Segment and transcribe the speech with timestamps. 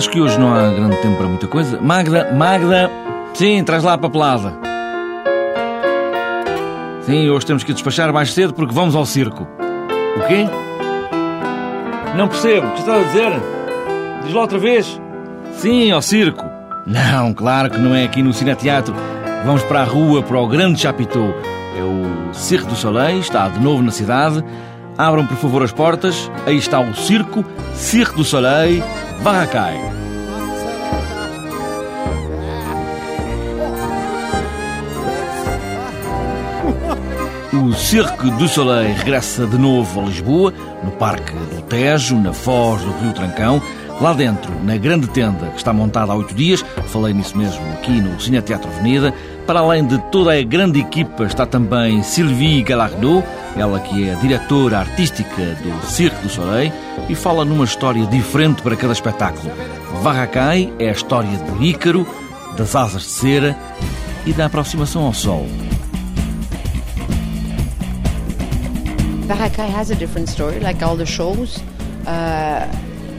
[0.00, 1.78] acho que hoje não há grande tempo para muita coisa.
[1.78, 2.90] Magda, Magda,
[3.34, 4.54] sim, traz lá a papelada.
[7.02, 9.46] Sim, hoje temos que despachar mais cedo porque vamos ao circo.
[10.16, 10.48] O quê?
[12.16, 13.30] Não percebo, o que está a dizer?
[14.24, 14.98] Diz lá outra vez.
[15.52, 16.46] Sim, ao circo.
[16.86, 18.94] Não, claro que não é aqui no Cineteatro.
[19.44, 21.34] Vamos para a rua, para o grande Chapiteau.
[21.78, 24.42] É o Cirque du Soleil, está de novo na cidade.
[25.00, 26.30] Abram, por favor, as portas.
[26.44, 28.84] Aí está o circo, Cirque du Soleil,
[29.22, 29.80] Barracai.
[37.54, 40.52] O Cirque du Soleil regressa de novo a Lisboa,
[40.84, 43.62] no Parque do Tejo, na foz do Rio Trancão.
[44.02, 48.02] Lá dentro, na grande tenda que está montada há oito dias, falei nisso mesmo aqui
[48.02, 49.14] no Cine Teatro Avenida,
[49.46, 53.24] para além de toda a grande equipa está também Sylvie Galardot,
[53.56, 56.72] ela que é diretora artística do Cirque du Soleil
[57.08, 59.52] e fala numa história diferente para cada espetáculo.
[60.02, 62.06] Varracai é a história do Ícaro,
[62.56, 63.56] das asas de cera
[64.26, 65.46] e da aproximação ao Sol.
[69.26, 71.62] Barrakai has a different story, like all the shows.
[72.04, 72.66] Uh,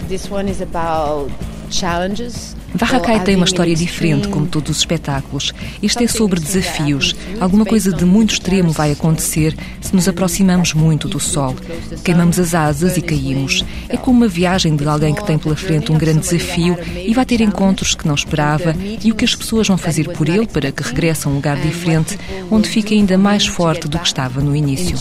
[0.09, 1.31] this one is about
[1.69, 5.53] challenges Varracai tem uma história diferente, como todos os espetáculos.
[5.81, 7.16] Este é sobre desafios.
[7.39, 11.55] Alguma coisa de muito extremo vai acontecer se nos aproximamos muito do Sol.
[12.03, 13.66] Queimamos as asas e caímos.
[13.89, 17.25] É como uma viagem de alguém que tem pela frente um grande desafio e vai
[17.25, 20.72] ter encontros que não esperava e o que as pessoas vão fazer por ele para
[20.72, 22.17] que regresse a um lugar diferente,
[22.49, 24.97] onde fique ainda mais forte do que estava no início.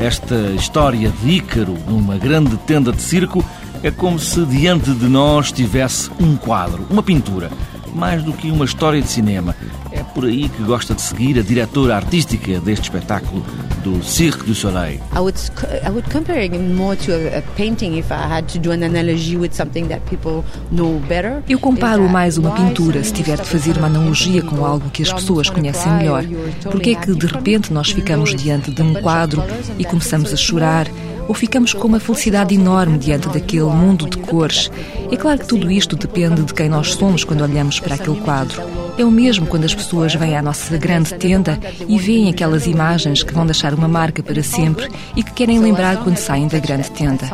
[0.00, 3.44] Esta história de Ícaro numa grande tenda de circo
[3.82, 7.50] é como se diante de nós tivesse um quadro, uma pintura,
[7.94, 9.54] mais do que uma história de cinema.
[9.92, 13.44] É por aí que gosta de seguir a diretora artística deste espetáculo
[13.82, 15.00] do Cirque du Soleil.
[15.14, 15.38] I would
[15.84, 18.82] I would compare it more to a, a painting if I had to do an
[18.82, 21.42] analogy with something that people know better.
[21.48, 25.12] Eu comparo mais uma pintura se tiver de fazer uma analogia com algo que as
[25.12, 26.24] pessoas conhecem melhor.
[26.70, 29.42] Porque é que de repente nós ficamos diante de um quadro
[29.78, 30.86] e começamos a chorar?
[31.30, 34.68] ou ficamos com uma felicidade enorme diante daquele mundo de cores.
[35.12, 38.60] É claro que tudo isto depende de quem nós somos quando olhamos para aquele quadro.
[39.00, 43.22] É o mesmo quando as pessoas vêm à nossa grande tenda e veem aquelas imagens
[43.22, 46.90] que vão deixar uma marca para sempre e que querem lembrar quando saem da grande
[46.90, 47.24] tenda.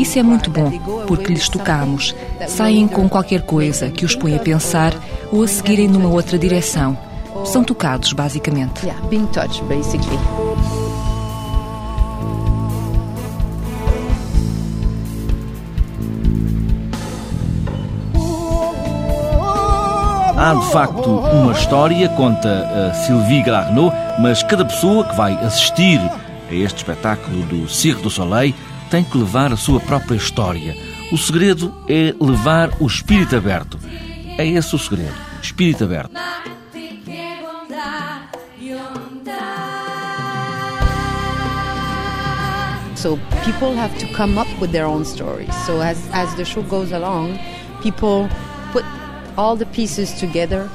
[0.00, 0.72] Isso é muito bom,
[1.06, 2.12] porque lhes tocamos.
[2.48, 4.92] Saem com qualquer coisa que os põe a pensar
[5.30, 6.98] ou a seguirem numa outra direção.
[7.44, 8.84] São tocados, basicamente.
[8.84, 10.18] Yeah, being touched, basically.
[20.42, 26.00] Há de facto uma história, conta a Sylvie Glarnot, mas cada pessoa que vai assistir
[26.00, 28.52] a este espetáculo do Cirque du Soleil
[28.90, 30.76] tem que levar a sua própria história.
[31.12, 33.78] O segredo é levar o espírito aberto.
[34.36, 36.10] É esse o segredo, espírito aberto.
[42.96, 45.54] So people have to come up with their own stories.
[45.66, 47.38] So as as the show goes along,
[47.80, 48.28] people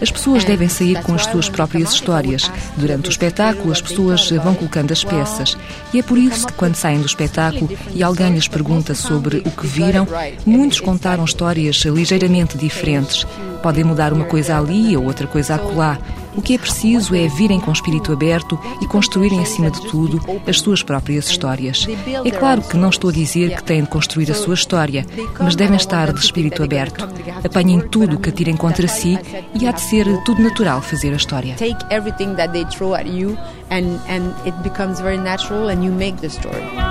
[0.02, 2.52] as pessoas devem sair com as suas próprias histórias.
[2.76, 5.58] Durante o espetáculo, as pessoas vão colocando as peças.
[5.94, 9.52] E é por isso que, quando saem do espetáculo e alguém lhes pergunta sobre o
[9.52, 10.08] que viram,
[10.46, 13.26] muitos contaram histórias ligeiramente diferentes.
[13.62, 15.98] Podem mudar uma coisa ali ou outra coisa acolá.
[16.38, 20.60] O que é preciso é virem com espírito aberto e construírem, acima de tudo, as
[20.60, 21.88] suas próprias histórias.
[22.24, 25.04] É claro que não estou a dizer que têm de construir a sua história,
[25.40, 27.10] mas devem estar de espírito aberto.
[27.44, 29.18] Apanhem tudo o que atirem contra si
[29.60, 31.56] e há de ser tudo natural fazer a história.
[31.56, 33.38] Take everything that they throw at you
[33.72, 36.87] and, and it becomes very natural and you make the story.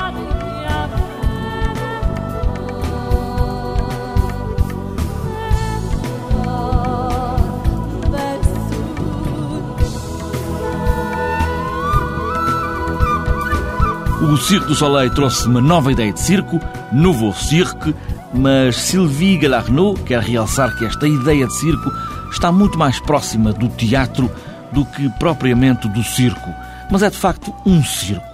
[14.29, 16.61] O Cirque du Soleil trouxe uma nova ideia de circo,
[16.93, 17.95] Nouveau Cirque,
[18.35, 21.93] mas Sylvie Galarnot quer realçar que esta ideia de circo
[22.33, 24.29] está muito mais próxima do teatro
[24.73, 26.51] do que propriamente do circo.
[26.91, 28.27] Mas é de facto um circo.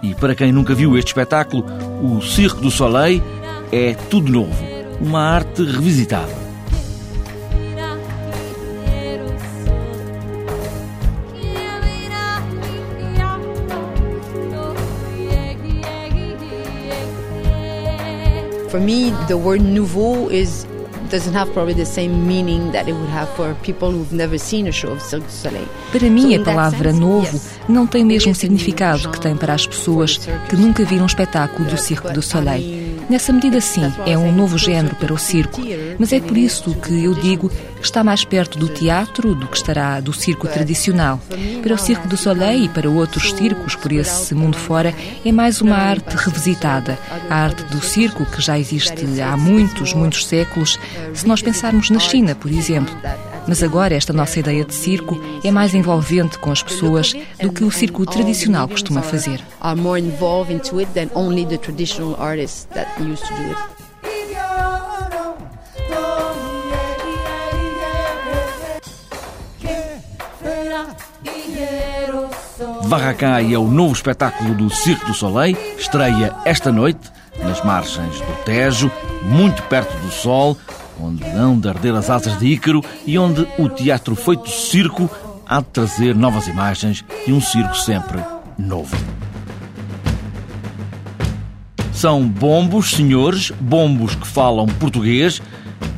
[0.00, 1.64] E para quem nunca viu este espetáculo,
[2.00, 3.20] o Cirque du Soleil
[3.72, 4.64] é tudo novo,
[5.00, 6.41] uma arte revisitada.
[18.72, 20.66] For me, the word nouveau is
[21.10, 24.66] doesn't have probably the same meaning that it would have for people who've never seen
[24.66, 25.68] a show of Cirque du Soleil.
[25.92, 27.38] Para mim, a palavra novo
[27.68, 31.68] não tem o mesmo significado que tem para as pessoas que nunca viram um espetáculo
[31.68, 32.96] do Cirque du Soleil.
[33.10, 35.60] Nessa medida, sim, é um novo género para o circo,
[35.98, 37.50] mas é por isso que eu digo
[37.86, 41.20] está mais perto do teatro do que estará do circo tradicional.
[41.62, 44.94] Para o Circo do Soleil e para outros circos por esse mundo fora,
[45.24, 46.98] é mais uma arte revisitada.
[47.28, 50.78] A arte do circo, que já existe há muitos, muitos séculos,
[51.14, 52.94] se nós pensarmos na China, por exemplo.
[53.46, 57.64] Mas agora esta nossa ideia de circo é mais envolvente com as pessoas do que
[57.64, 59.40] o circo tradicional costuma fazer.
[72.92, 77.10] Varracai é o novo espetáculo do Cirque du Soleil, estreia esta noite
[77.42, 78.92] nas margens do Tejo,
[79.22, 80.58] muito perto do sol,
[81.00, 85.10] onde hão de arder as asas de Ícaro e onde o teatro feito circo
[85.46, 88.20] há de trazer novas imagens e um circo sempre
[88.58, 88.94] novo.
[91.94, 95.40] São bombos, senhores, bombos que falam português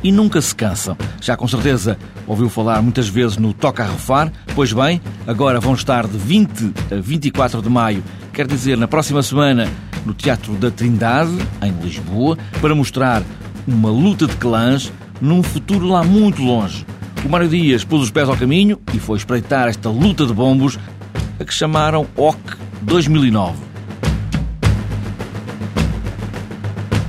[0.01, 0.95] e nunca se cansam.
[1.19, 4.31] Já com certeza ouviu falar muitas vezes no Toca a Refar.
[4.53, 9.21] Pois bem, agora vão estar de 20 a 24 de maio, quer dizer, na próxima
[9.21, 9.67] semana,
[10.05, 13.23] no Teatro da Trindade, em Lisboa, para mostrar
[13.67, 16.85] uma luta de clãs num futuro lá muito longe.
[17.25, 20.77] O Mário Dias pôs os pés ao caminho e foi espreitar esta luta de bombos,
[21.39, 22.37] a que chamaram OC
[22.81, 23.74] 2009.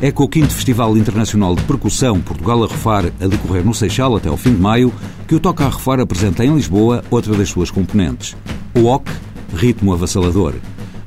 [0.07, 4.15] É com o 5 Festival Internacional de Percussão Portugal a Refar a decorrer no Seixal
[4.15, 4.95] até ao fim de maio
[5.27, 8.37] que o Toca a Refar apresenta em Lisboa outra das suas componentes.
[8.73, 9.11] O OC,
[9.53, 10.55] ritmo avassalador.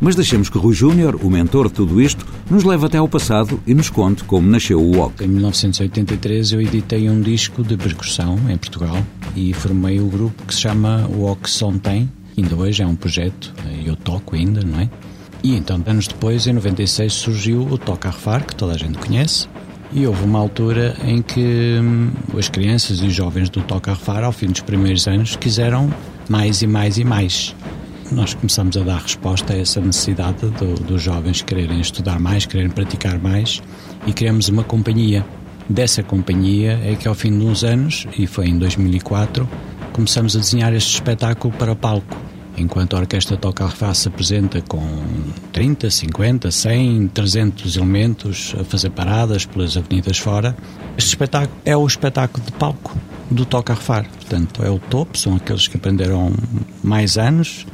[0.02, 3.58] Mas deixemos que Rui Júnior, o mentor de tudo isto, nos leve até ao passado
[3.66, 5.24] e nos conte como nasceu o OC.
[5.24, 9.02] Em 1983 eu editei um disco de percussão em Portugal
[9.34, 12.12] e formei o grupo que se chama OC Sontem.
[12.38, 13.54] Ainda hoje é um projeto,
[13.86, 14.90] eu toco ainda, não é?
[15.44, 18.98] E então, anos depois, em 96, surgiu o Toca a Refar, que toda a gente
[18.98, 19.48] conhece,
[19.92, 23.94] e houve uma altura em que hum, as crianças e os jovens do Toca a
[23.94, 25.92] Refar, ao fim dos primeiros anos, quiseram
[26.28, 27.56] mais e mais e mais
[28.12, 32.72] nós começamos a dar resposta a essa necessidade do, dos jovens quererem estudar mais, quererem
[32.72, 33.62] praticar mais
[34.08, 35.26] e criamos uma companhia.
[35.70, 39.48] Dessa companhia é que ao fim de uns anos, e foi em 2004,
[39.94, 42.18] começamos a desenhar este espetáculo para palco.
[42.60, 44.82] Enquanto a orquestra Toca a se apresenta com
[45.54, 50.56] 30, 50, 100, 300 elementos a fazer paradas pelas avenidas fora,
[50.98, 52.96] este espetáculo é o espetáculo de palco
[53.32, 54.06] do Toca Refar.
[54.10, 56.34] Portanto, é o topo, são aqueles que aprenderam
[56.84, 57.66] mais anos,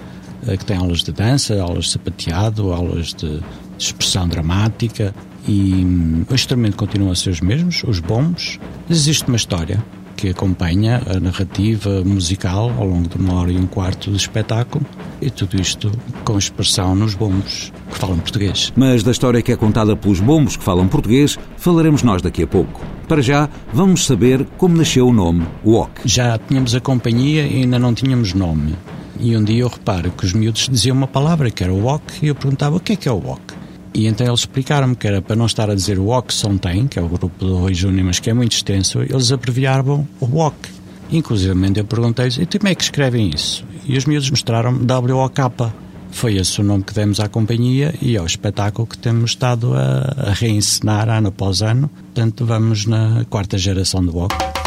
[0.48, 3.42] eh, que tem aulas de dança, aulas de sapateado, aulas de,
[3.78, 5.14] expressão dramática
[5.48, 8.60] e hum, o instrumento continua a ser os mesmos, os bombos.
[8.90, 9.84] Existe uma história
[10.16, 14.86] que acompanha a narrativa musical ao longo de uma hora e um quarto do espetáculo
[15.22, 15.92] e tudo isto
[16.24, 18.72] com expressão nos bombos que falam português.
[18.76, 22.48] Mas da história que é contada pelos bombos que falam português, falaremos nós daqui a
[22.48, 22.82] pouco.
[23.08, 25.92] Para já, vamos saber como nasceu o nome WOC.
[26.06, 28.76] Já tínhamos a companhia e ainda não tínhamos nome.
[29.20, 32.28] E um dia eu reparo que os miúdos diziam uma palavra que era walk e
[32.28, 33.65] eu perguntava o que é que é o walk.
[33.96, 37.00] E então eles explicaram-me que era para não estar a dizer walk são tem, que
[37.00, 40.70] é o grupo do Rui Júnior, mas que é muito extenso, eles abreviavam o walk.
[41.10, 43.64] Inclusive eu perguntei-lhes, e como é que escrevem isso?
[43.86, 45.72] E os miúdos mostraram WOK.
[46.12, 50.30] Foi esse o nome que demos à companhia e ao espetáculo que temos estado a,
[50.30, 51.90] a reencenar ano após ano.
[51.90, 54.65] Portanto, vamos na quarta geração do walk.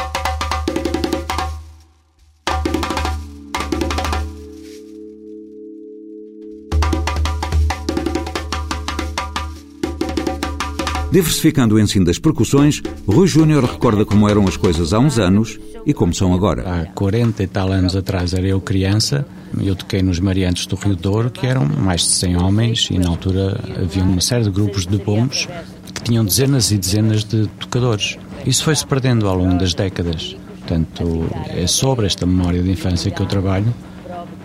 [11.11, 15.59] Diversificando o ensino das percussões, Rui Júnior recorda como eram as coisas há uns anos
[15.87, 16.83] e como são agora.
[16.83, 19.27] Há 40 e tal anos atrás era eu criança,
[19.59, 23.09] eu toquei nos Mariantes do Rio Douro, que eram mais de 100 homens, e na
[23.09, 25.49] altura havia uma série de grupos de bombos
[25.95, 28.19] que tinham dezenas e dezenas de tocadores.
[28.45, 30.37] Isso foi-se perdendo ao longo das décadas.
[30.61, 33.73] Portanto, é sobre esta memória de infância que eu trabalho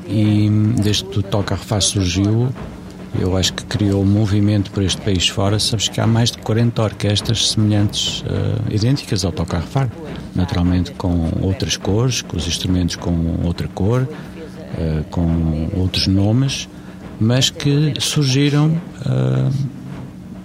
[0.08, 0.50] e
[0.82, 2.48] desde que o Toca Refaz surgiu,
[3.20, 5.60] eu acho que criou um movimento por este país fora.
[5.60, 9.91] Sabes que há mais de 40 orquestras semelhantes, uh, idênticas ao Tocar Faro.
[10.36, 16.67] Naturalmente com outras cores, com os instrumentos com outra cor, uh, com outros nomes,
[17.20, 18.70] mas que surgiram
[19.05, 19.53] uh,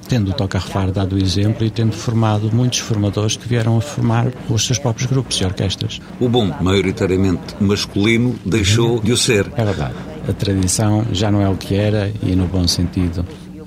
[0.08, 3.80] tendo o Tocar Faro dado o exemplo e tendo formado muitos formadores que vieram a
[3.80, 6.00] formar os seus próprios grupos e orquestras.
[6.18, 9.50] O bom, maioritariamente masculino, deixou de o ser.
[9.56, 13.24] É verdade a tradição já não é o que era e no bom sentido.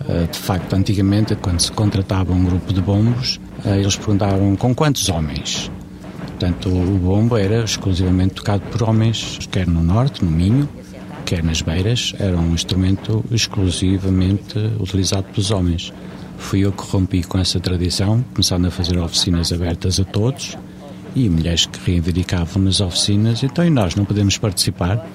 [0.07, 4.73] Eh, de facto, antigamente, quando se contratava um grupo de bombos, eh, eles perguntavam com
[4.73, 5.71] quantos homens?
[6.27, 10.67] Portanto, o bombo era exclusivamente tocado por homens, quer no norte, no Minho,
[11.25, 15.93] quer nas beiras, era um instrumento exclusivamente utilizado pelos homens.
[16.37, 20.57] Fui eu que rompi com essa tradição, começando a fazer oficinas abertas a todos
[21.15, 25.07] e mulheres que reivindicavam nas oficinas, então e nós não podemos participar.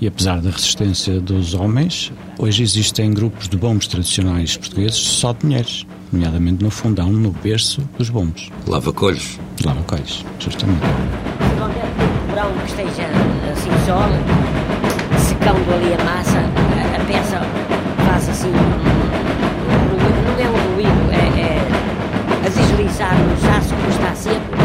[0.00, 5.44] E apesar da resistência dos homens, hoje existem grupos de bombos tradicionais portugueses só de
[5.44, 8.50] mulheres, nomeadamente no fundão, no berço dos bombos.
[8.66, 9.38] Lava-colhos.
[9.62, 10.80] Lava-colhos, justamente.
[11.58, 11.84] Qualquer
[12.28, 13.08] verão que esteja
[13.52, 14.08] assim sol,
[15.18, 17.42] secando ali a massa, a, peça
[18.06, 18.52] faz assim um
[19.90, 24.56] ruído, não é um ruído, é, é a deslizar no aço como está seco,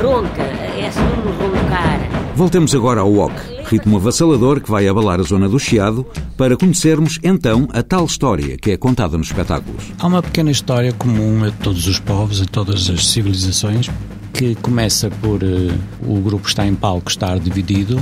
[0.00, 2.00] ronca, é assim um roncar.
[2.34, 6.06] Voltemos agora ao wok, ritmo avassalador que vai abalar a zona do Chiado,
[6.36, 9.84] para conhecermos então a tal história que é contada nos espetáculos.
[9.98, 13.90] Há uma pequena história comum a todos os povos, a todas as civilizações,
[14.32, 18.00] que começa por uh, o grupo estar em palco estar dividido,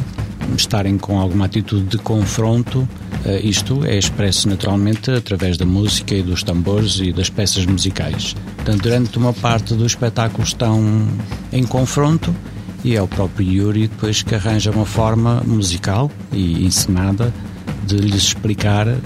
[0.56, 2.88] estarem com alguma atitude de confronto.
[3.24, 8.36] Uh, isto é expresso naturalmente através da música e dos tambores e das peças musicais.
[8.56, 11.08] Portanto, durante uma parte do espetáculo estão
[11.52, 12.32] em confronto
[12.86, 17.34] e é o próprio Yuri depois que arranja uma forma musical e encenada
[17.84, 19.00] de lhes explicar uh,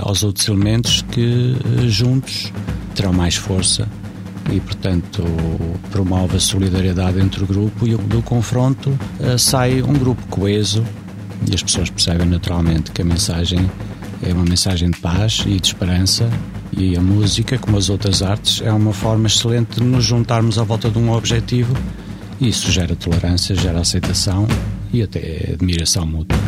[0.00, 2.52] aos outros elementos que uh, juntos
[2.92, 3.86] terão mais força
[4.52, 5.22] e, portanto,
[5.92, 10.84] promove a solidariedade entre o grupo e do confronto uh, sai um grupo coeso
[11.48, 13.70] e as pessoas percebem naturalmente que a mensagem
[14.24, 16.28] é uma mensagem de paz e de esperança
[16.72, 20.64] e a música, como as outras artes, é uma forma excelente de nos juntarmos à
[20.64, 21.72] volta de um objetivo
[22.40, 24.46] isso gera tolerância, gera aceitação
[24.92, 26.38] e até admiração mútua.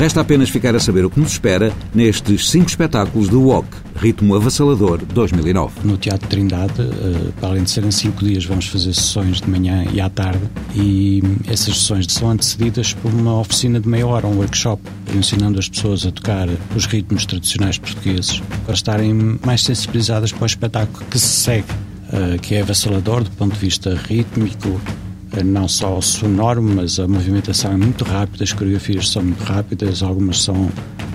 [0.00, 3.66] Resta apenas ficar a saber o que nos espera nestes cinco espetáculos do WOC,
[3.96, 5.86] Ritmo Avassalador 2009.
[5.86, 9.84] No Teatro Trindade, eh, para além de serem cinco dias, vamos fazer sessões de manhã
[9.92, 10.40] e à tarde
[10.74, 14.82] e essas sessões são antecedidas por uma oficina de meia hora, um workshop,
[15.14, 20.46] ensinando as pessoas a tocar os ritmos tradicionais portugueses para estarem mais sensibilizadas para o
[20.46, 21.68] espetáculo que se segue,
[22.10, 24.80] eh, que é avassalador do ponto de vista rítmico,
[25.44, 30.42] não só sonoro, mas a movimentação é muito rápida, as coreografias são muito rápidas, algumas
[30.42, 30.70] são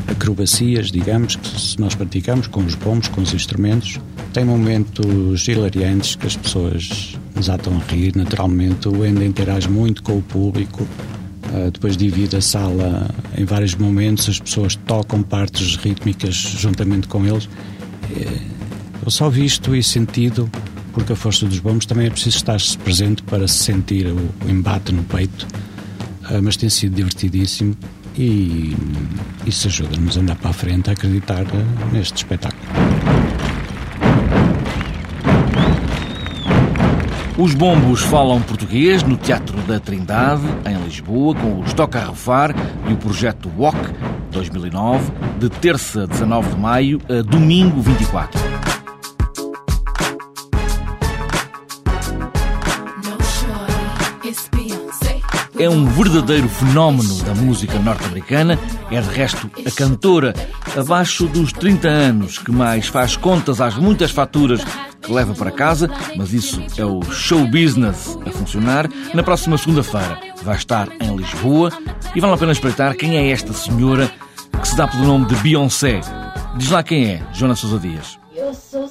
[0.07, 3.99] acrobacias, digamos, que nós praticamos com os bombos, com os instrumentos.
[4.33, 8.87] Tem momentos hilariantes que as pessoas desatam a rir, naturalmente.
[8.87, 14.29] O Enda interage muito com o público, uh, depois divide a sala em vários momentos,
[14.29, 17.49] as pessoas tocam partes rítmicas juntamente com eles.
[18.15, 18.55] Eh,
[19.03, 20.49] eu só visto e sentido
[20.95, 24.93] porque a força dos bombos também é preciso estar-se presente para se sentir o, embate
[24.93, 25.45] no peito.
[26.23, 27.75] Uh, mas tem sido divertidíssimo
[28.17, 28.73] e
[29.45, 31.45] isso ajuda-nos a andar para a frente a acreditar
[31.91, 32.63] neste espetáculo.
[37.37, 42.55] Os bombos falam português no Teatro da Trindade, em Lisboa, com os Toca a Refar
[42.89, 43.75] e o projeto WOC
[44.31, 48.44] 2009, de terça 19 de maio a domingo 24.
[55.57, 58.59] É um verdadeiro fenómeno da música norte-americana.
[58.91, 60.33] É, de resto, a cantora
[60.77, 64.61] abaixo dos 30 anos que mais faz contas às muitas faturas
[65.01, 68.89] que leva para casa, mas isso é o show business a funcionar.
[69.13, 71.71] Na próxima segunda-feira vai estar em Lisboa
[72.15, 74.11] e vale a pena espreitar quem é esta senhora
[74.59, 76.01] que se dá pelo nome de Beyoncé.
[76.57, 78.17] Diz lá quem é, Joana Sousa Dias.
[78.35, 78.87] Eu sou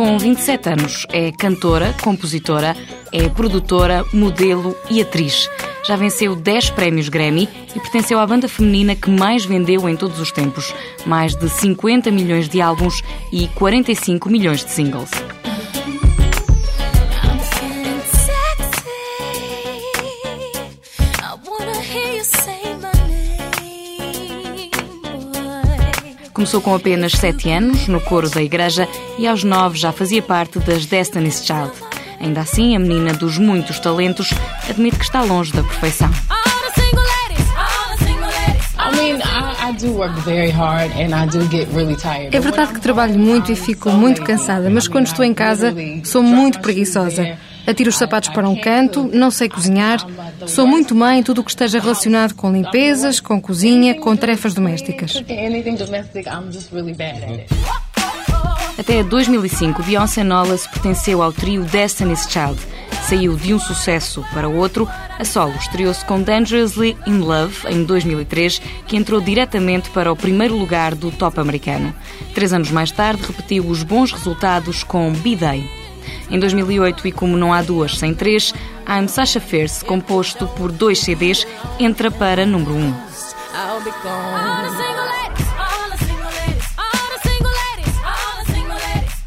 [0.00, 2.74] Com 27 anos, é cantora, compositora,
[3.12, 5.46] é produtora, modelo e atriz.
[5.86, 10.18] Já venceu 10 prémios Grammy e pertenceu à banda feminina que mais vendeu em todos
[10.18, 15.10] os tempos, mais de 50 milhões de álbuns e 45 milhões de singles.
[26.40, 30.58] Começou com apenas 7 anos no coro da igreja e aos 9 já fazia parte
[30.60, 31.70] das Destiny's Child.
[32.18, 34.30] Ainda assim, a menina dos muitos talentos
[34.66, 36.08] admite que está longe da perfeição.
[42.32, 46.22] É verdade que trabalho muito e fico muito cansada, mas quando estou em casa sou
[46.22, 47.36] muito preguiçosa.
[47.70, 50.04] Atiro os sapatos para um canto, não sei cozinhar,
[50.44, 55.22] sou muito mãe tudo o que esteja relacionado com limpezas, com cozinha, com tarefas domésticas.
[58.76, 62.58] Até 2005, Beyoncé Knowles pertenceu ao trio Destiny's Child.
[63.08, 68.60] Saiu de um sucesso para outro, a solo estreou-se com Dangerously in Love em 2003,
[68.88, 71.94] que entrou diretamente para o primeiro lugar do top americano.
[72.34, 75.79] Três anos mais tarde, repetiu os bons resultados com B-Day.
[76.30, 78.52] Em 2008, e como não há duas sem três,
[78.88, 81.46] I'm Sasha Fierce, composto por dois CDs,
[81.78, 82.94] entra para número um.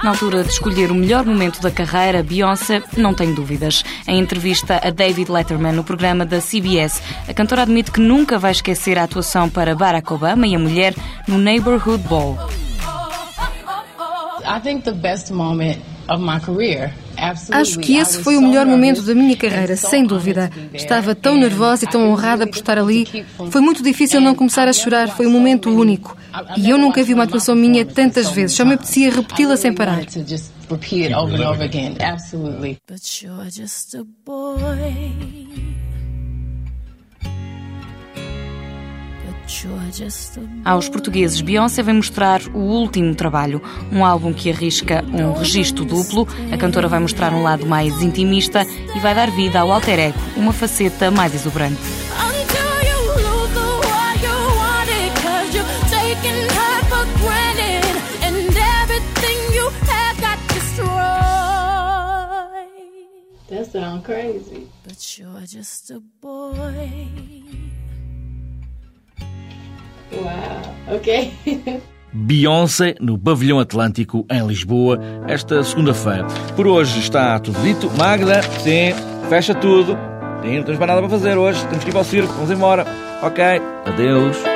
[0.03, 3.85] Na altura de escolher o melhor momento da carreira, Beyoncé não tem dúvidas.
[4.05, 8.51] Em entrevista a David Letterman no programa da CBS, a cantora admite que nunca vai
[8.51, 10.93] esquecer a atuação para Barack Obama e a mulher
[11.25, 12.37] no Neighborhood Ball.
[14.45, 15.79] I think the best moment
[17.51, 20.49] Acho que esse foi o melhor momento da minha carreira, sem dúvida.
[20.73, 23.25] Estava tão nervosa e tão honrada por estar ali.
[23.49, 26.17] Foi muito difícil não começar a chorar, foi um momento único.
[26.57, 30.01] E eu nunca vi uma atuação minha tantas vezes, só me apetecia repeti-la sem parar.
[32.87, 35.72] But you're just a boy.
[40.65, 46.27] Aos portugueses, Beyoncé vem mostrar o último trabalho, um álbum que arrisca um registro duplo.
[46.51, 50.19] A cantora vai mostrar um lado mais intimista e vai dar vida ao alter ego,
[50.35, 51.79] uma faceta mais exuberante.
[63.49, 64.67] That sounds crazy.
[64.83, 67.42] But you're just a boy.
[70.15, 71.33] Uau, ok.
[72.15, 76.27] Beyoncé no Pavilhão Atlântico em Lisboa esta segunda-feira.
[76.55, 77.89] Por hoje está tudo dito.
[77.97, 78.93] Magda, sim,
[79.29, 79.97] fecha tudo.
[80.43, 81.65] Sim, não temos mais nada para fazer hoje.
[81.67, 82.85] Temos que ir para o circo, vamos embora.
[83.23, 83.43] Ok,
[83.85, 84.52] adeus.